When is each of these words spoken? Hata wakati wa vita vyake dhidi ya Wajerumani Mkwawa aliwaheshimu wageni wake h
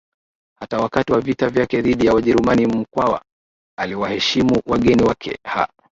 Hata 0.59 0.77
wakati 0.77 1.11
wa 1.11 1.21
vita 1.21 1.49
vyake 1.49 1.81
dhidi 1.81 2.05
ya 2.05 2.13
Wajerumani 2.13 2.65
Mkwawa 2.65 3.21
aliwaheshimu 3.79 4.61
wageni 4.65 5.03
wake 5.03 5.39
h 5.43 5.67